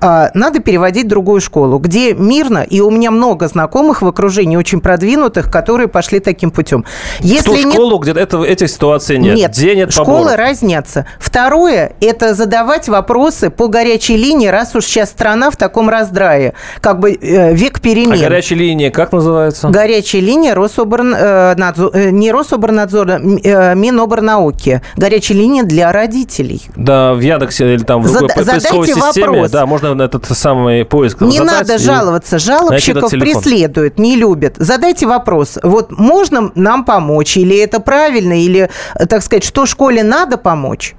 [0.00, 4.80] Надо переводить в другую школу, где мирно, и у меня много знакомых в окружении очень
[4.80, 6.84] продвинутых, которые пошли таким путем.
[7.20, 7.72] Если в ту нет...
[7.72, 11.06] школу, где это, этих ситуаций нет, нет где нет школы разнятся.
[11.18, 17.00] Второе– это задавать вопросы по горячей линии, раз уж сейчас страна в таком раздрае, как
[17.00, 18.12] бы э, век перемен.
[18.12, 19.68] А горячая линия как называется?
[19.68, 24.82] Горячая линия Рособорн Э, надзор, э, не Рособорнадзора, э, Миноборнауки.
[24.96, 26.60] Горячая линия для родителей.
[26.76, 29.26] Да, в Яндексе или там в другой Зад, поисковой системе.
[29.28, 29.50] Вопрос.
[29.50, 32.38] Да, можно этот самый поиск Не надо жаловаться.
[32.38, 34.56] Жалобщиков преследуют, не любят.
[34.58, 35.58] Задайте вопрос.
[35.62, 37.38] Вот можно нам помочь?
[37.38, 38.34] Или это правильно?
[38.34, 38.68] Или,
[39.08, 40.94] так сказать, что школе надо помочь?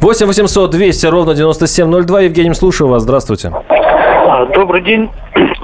[0.00, 2.22] 8 800 200 ровно 9702.
[2.22, 3.02] Евгений, слушаю вас.
[3.02, 3.52] Здравствуйте.
[3.68, 5.08] А, добрый день.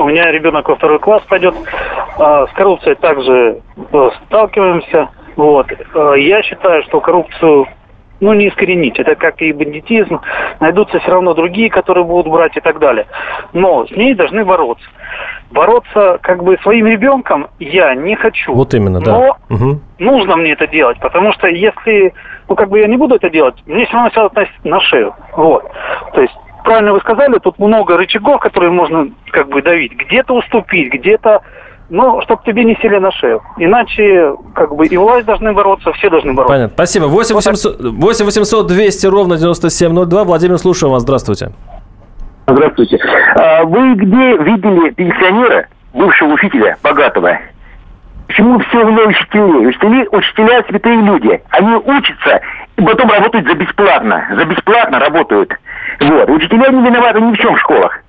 [0.07, 1.57] У меня ребенок во второй класс пойдет.
[2.17, 3.61] А, с коррупцией также
[3.93, 5.09] э, сталкиваемся.
[5.35, 5.67] Вот.
[5.97, 7.67] А, я считаю, что коррупцию
[8.21, 9.01] ну, не искоренить.
[9.01, 10.21] Это как и бандитизм.
[10.61, 13.07] Найдутся все равно другие, которые будут брать и так далее.
[13.53, 14.87] Но с ней должны бороться.
[15.51, 18.55] Бороться как бы своим ребенком я не хочу.
[18.55, 19.11] Вот именно, да.
[19.11, 19.81] Но угу.
[19.99, 22.15] нужно мне это делать, потому что если,
[22.49, 25.17] ну, как бы я не буду это делать, мне все равно сядут на, на шею.
[25.33, 25.69] Вот.
[26.13, 26.37] То есть
[26.67, 29.93] правильно вы сказали, тут много рычагов, которые можно как бы давить.
[29.97, 31.41] Где-то уступить, где-то
[31.89, 33.41] ну, чтобы тебе не сели на шею.
[33.59, 36.53] Иначе, как бы, и власть должны бороться, все должны бороться.
[36.53, 36.75] Понятно.
[36.75, 37.05] Спасибо.
[37.05, 40.25] 8 800, 8 800 200 ровно 9702.
[40.25, 41.03] Владимир, слушаю вас.
[41.03, 41.53] Здравствуйте.
[42.49, 42.99] Здравствуйте.
[43.37, 47.39] А вы где видели пенсионера, бывшего учителя, богатого?
[48.27, 49.67] Почему все вне учителей?
[49.69, 51.41] Учители, учителя святые люди.
[51.51, 52.41] Они учатся
[52.77, 54.27] и потом работают за бесплатно.
[54.37, 55.55] За бесплатно работают.
[56.01, 56.29] Вот.
[56.31, 58.01] Учителя не виноваты ни в чем в школах.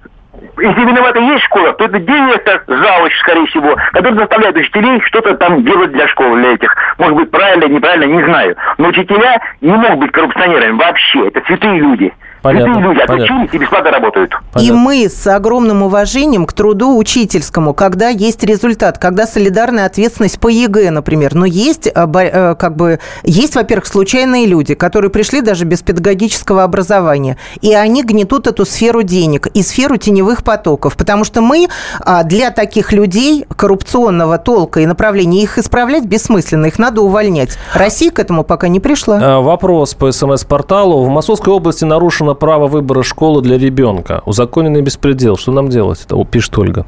[0.60, 5.63] Если виноваты есть школа, то это директор, завуч, скорее всего, который заставляет учителей что-то там
[5.63, 6.75] делать для школы, для этих.
[6.97, 8.56] Может быть, правильно, неправильно, не знаю.
[8.77, 11.27] Но учителя не могут быть коррупционерами вообще.
[11.27, 12.13] Это святые люди.
[12.47, 13.25] Понятно, святые люди понятно.
[13.25, 14.31] отучились и бесплатно работают.
[14.62, 20.47] И мы с огромным уважением к труду учительскому, когда есть результат, когда солидарная ответственность по
[20.47, 21.36] ЕГЭ, например.
[21.36, 26.63] Но есть, э, э, как бы, есть, во-первых, случайные люди, которые пришли даже без педагогического
[26.63, 31.67] образования, и они гнетут эту сферу денег и сферу теневых потоков, потому что мы
[31.99, 37.57] а, для таких людей коррупционного толка и направления их исправлять бессмысленно, их надо увольнять.
[37.74, 39.19] Россия к этому пока не пришла.
[39.22, 41.03] А, Вопрос по СМС-порталу.
[41.03, 44.21] В Московской области нарушено право выбора школы для ребенка.
[44.25, 45.38] Узаконенный беспредел.
[45.38, 46.03] Что нам делать?
[46.05, 46.85] Это пишет Ольга.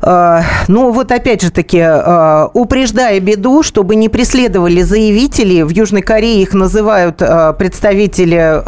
[0.00, 6.42] Ну, вот опять же таки, а, упреждая беду, чтобы не преследовали заявители, в Южной Корее
[6.42, 8.62] их называют а, представители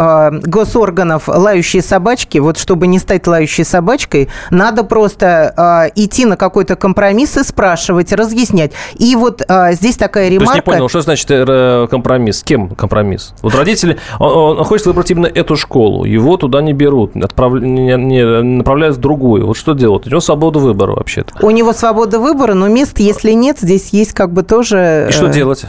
[0.49, 2.39] госорганов лающие собачки.
[2.39, 8.72] Вот чтобы не стать лающей собачкой, надо просто идти на какой-то компромисс и спрашивать, разъяснять.
[8.95, 10.57] И вот здесь такая То есть ремарка.
[10.57, 12.41] не понял, что значит э, компромисс?
[12.41, 13.35] С кем компромисс?
[13.43, 17.95] Вот родители, он, он хочет выбрать именно эту школу, его туда не берут, отправ- не,
[17.97, 19.47] не- направляют в другую.
[19.47, 20.07] Вот что делать?
[20.07, 21.47] У него свобода выбора вообще-то.
[21.47, 25.07] У него свобода выбора, но мест, если нет, здесь есть как бы тоже...
[25.09, 25.64] И что э, делать?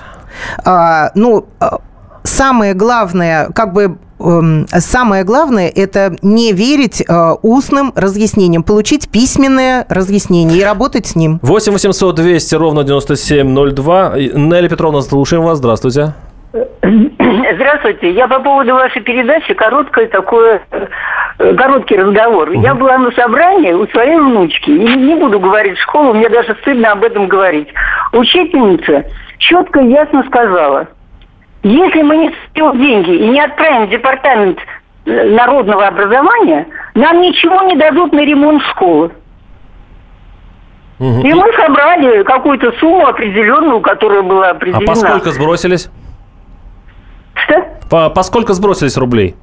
[0.63, 1.79] А, ну, а,
[2.23, 9.85] самое главное, как бы эм, Самое главное– это не верить э, устным разъяснениям, получить письменное
[9.89, 11.39] разъяснение и работать с ним.
[11.41, 14.17] 8 800 200 ровно 9702.
[14.17, 15.59] И, Нелли Петровна, слушаем вас.
[15.59, 16.13] Здравствуйте.
[16.81, 18.11] Здравствуйте.
[18.11, 22.49] Я по поводу вашей передачи короткое такое, э, короткий разговор.
[22.51, 24.71] Я была на собрании у своей внучки.
[24.71, 27.67] И не буду говорить школу, мне даже стыдно об этом говорить.
[28.13, 29.05] Учительница
[29.37, 30.87] четко и ясно сказала,
[31.61, 34.59] если мы не соберем деньги и не отправим в департамент
[35.05, 39.11] э, народного образования, нам ничего не дадут на ремонт школы.
[40.97, 41.21] Мгм.
[41.21, 44.85] И мы собрали какую-то сумму определенную, которая была А определена.
[44.85, 45.89] по сколько сбросились?
[47.49, 47.65] Что?
[47.89, 49.35] По, по сколько сбросились рублей?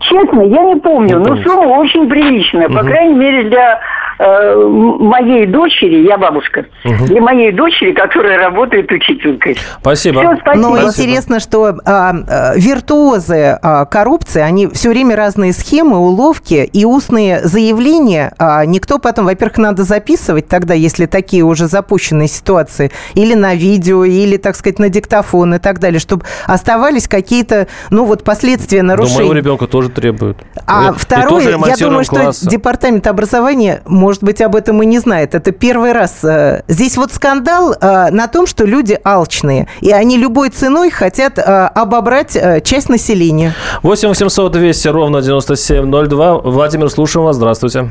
[0.00, 1.48] Честно, я не помню, Не но помните.
[1.48, 2.68] сумма очень приличная.
[2.68, 2.86] По Мгм.
[2.86, 3.80] крайней мере, для
[4.22, 4.56] э,
[5.00, 7.06] моей дочери, я бабушка, Мгм.
[7.06, 9.56] для моей дочери, которая работает учителькой.
[9.80, 10.20] Спасибо.
[10.20, 10.62] Всё, спасибо.
[10.68, 10.90] Но Спасибо.
[10.90, 17.40] интересно, что а, а, виртуозы а, коррупции, они все время разные схемы, уловки и устные
[17.42, 18.32] заявления.
[18.38, 24.04] а, никто потом, во-первых, надо записывать тогда, если такие уже запущенные ситуации, или на видео,
[24.04, 28.88] или, так сказать, на диктофон и так далее, чтобы оставались какие-то, ну вот, последствия Но
[28.88, 29.18] нарушений.
[29.20, 30.38] моего ребенка тоже требуют.
[30.66, 32.48] А И- и второе, тоже я думаю, что классы.
[32.48, 35.34] департамент образования, может быть, об этом и не знает.
[35.34, 36.24] Это первый раз.
[36.24, 41.38] э, Здесь вот скандал э, на том, что люди алчные, и они любой ценой хотят
[41.38, 43.54] э, обобрать часть населения.
[43.82, 46.38] 8 800 200 ровно 9702.
[46.38, 47.36] Владимир, слушаем вас.
[47.36, 47.88] Здравствуйте.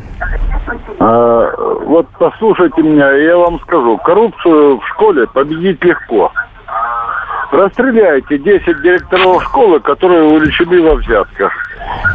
[1.00, 1.52] А,
[1.86, 3.98] вот послушайте меня, я вам скажу.
[4.04, 6.32] Коррупцию в школе победить легко.
[7.52, 11.52] Расстреляйте 10 директоров школы, которые увлечены во взятках.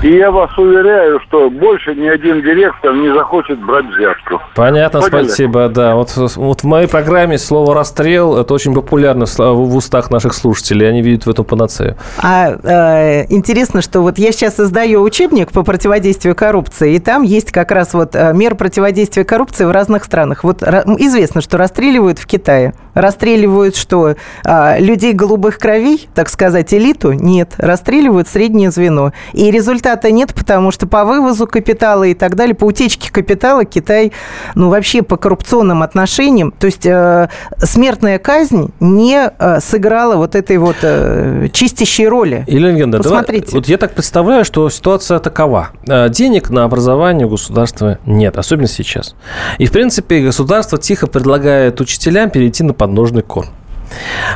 [0.03, 4.41] И я вас уверяю, что больше ни один директор не захочет брать взятку.
[4.55, 5.27] Понятно, Поняли?
[5.27, 5.69] спасибо.
[5.69, 10.89] Да, вот, вот в моей программе слово «расстрел»– это очень популярно в устах наших слушателей.
[10.89, 11.97] Они видят в этом панацею.
[12.19, 17.51] А э, интересно, что вот я сейчас издаю учебник по противодействию коррупции, и там есть
[17.51, 20.45] как раз вот э, мер противодействия коррупции в разных странах.
[20.45, 22.75] Вот известно, что расстреливают в Китае.
[22.93, 24.15] Расстреливают что?
[24.45, 27.13] А, людей голубых кровей, так сказать, элиту?
[27.13, 27.55] Нет.
[27.57, 29.13] Расстреливают среднее звено.
[29.33, 34.13] И результата нет, потому что по вывозу капитала и так далее, по утечке капитала Китай,
[34.55, 40.59] ну, вообще по коррупционным отношениям, то есть э, смертная казнь не э, сыграла вот этой
[40.59, 42.45] вот э, чистящей роли.
[42.47, 43.57] Елена Евгеньевна, давай- Посмотрите.
[43.57, 45.71] вот я так представляю, что ситуация такова.
[45.87, 49.15] Э, Денег на образование у государства нет, особенно сейчас.
[49.59, 53.49] И, в принципе, государство тихо предлагает учителям перейти на подножный корм.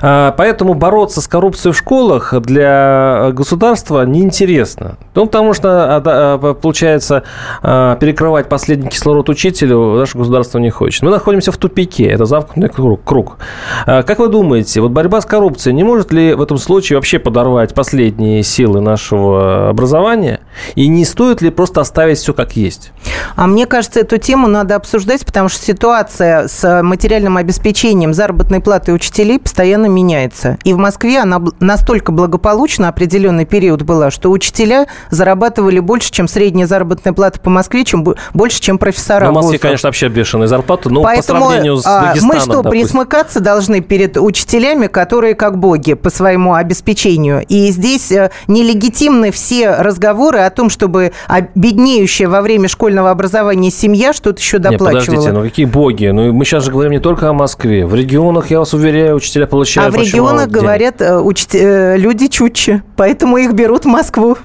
[0.03, 4.97] А, Поэтому бороться с коррупцией в школах для государства неинтересно.
[5.15, 7.25] Ну, потому что, а, а, получается,
[7.63, 11.03] перекрывать последний кислород учителю наше государство не хочет.
[11.03, 12.71] Мы находимся в тупике, это замкнутый
[13.05, 13.39] круг.
[13.85, 17.75] Как вы думаете, вот борьба с коррупцией не может ли в этом случае вообще подорвать
[17.75, 20.41] последние силы нашего образования?
[20.75, 22.93] И не стоит ли просто оставить все как есть?
[23.37, 28.93] А мне кажется, эту тему надо обсуждать, потому что ситуация с материальным обеспечением заработной платы
[28.93, 30.59] учителей постоянно меняется.
[30.65, 36.67] И в Москве она настолько благополучна определенный период была, что учителя зарабатывали больше, чем средняя
[36.67, 39.25] заработная плата по Москве, чем больше, чем профессора.
[39.25, 42.41] Ну, в Москве, конечно, вообще бешеные зарплаты, но Поэтому, по сравнению с а, Дагестаном, Мы
[42.41, 42.71] что, допустим.
[42.71, 47.43] присмыкаться должны перед учителями, которые как боги по своему обеспечению.
[47.49, 51.13] И здесь э, нелегитимны все разговоры о том, чтобы
[51.55, 54.91] беднеющая во время школьного образования семья что-то еще доплачивала.
[54.91, 56.07] Нет, подождите, ну какие боги?
[56.09, 57.87] Ну мы сейчас же говорим не только о Москве.
[57.87, 62.29] В регионах, я вас уверяю, учителя получают А в регионах, говорят, э, учить, э, люди
[62.29, 64.37] чутче, поэтому их берут в Москву.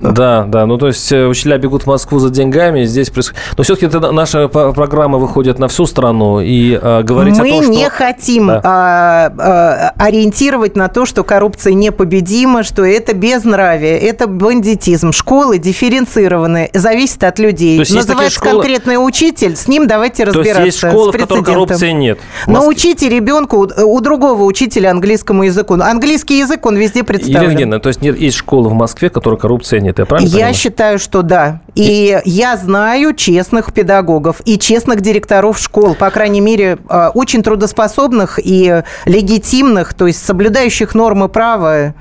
[0.00, 3.40] Да, да, ну то есть учителя бегут в Москву за деньгами, здесь происходит...
[3.56, 7.72] Но все-таки наша программа выходит на всю страну и э, говорить мы о том, что...
[7.72, 8.60] Мы не хотим да.
[8.64, 15.12] а, а, ориентировать на то, что коррупция непобедима, что это безнравие, это бандитизм.
[15.12, 17.78] Школы дифференцированные, зависит от людей.
[17.78, 18.62] Называется школы...
[18.62, 20.54] конкретный учитель, с ним давайте разбираться.
[20.54, 22.18] То есть есть школы, в которых коррупции нет?
[22.46, 25.74] Научите ребенку у другого учителя английскому языку.
[25.74, 27.36] Английский язык, он везде представлен.
[27.36, 30.32] Елена Евгеньевна, то есть нет, есть школы в Москве, которой коррупции нет, я правильно Я
[30.34, 30.54] понимаю?
[30.54, 31.60] считаю, что да.
[31.74, 37.42] И, и я знаю честных педагогов и честных директоров школ, по крайней мере, а, очень
[37.42, 41.94] трудоспособных и легитимных, то есть соблюдающих нормы права.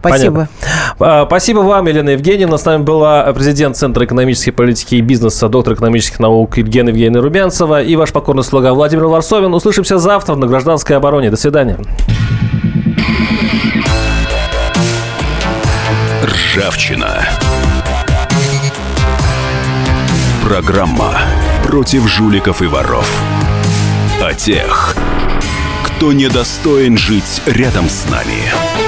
[0.00, 0.48] Спасибо.
[0.98, 1.26] Понятно.
[1.26, 2.58] Спасибо вам, Елена Евгеньевна.
[2.58, 7.82] С нами была президент Центра экономической политики и бизнеса, доктор экономических наук Евгения Евгеньевна Рубянцева
[7.82, 9.52] и ваш покорный слуга Владимир Варсовин.
[9.54, 11.30] Услышимся завтра на гражданской обороне.
[11.30, 11.78] До свидания.
[16.22, 17.28] Ржавчина.
[20.44, 21.18] Программа
[21.64, 23.08] против жуликов и воров.
[24.22, 24.96] О тех,
[25.84, 28.87] кто недостоин жить рядом с нами.